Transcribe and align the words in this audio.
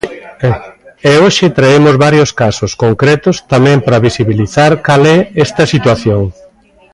E 1.09 1.11
hoxe 1.23 1.45
traemos 1.57 1.95
varios 2.05 2.29
casos 2.41 2.71
concretos 2.83 3.35
tamén 3.53 3.77
para 3.85 4.03
visibilizar 4.07 4.71
cal 4.85 5.03
é 5.15 5.17
esta 5.45 5.63
situación. 5.73 6.21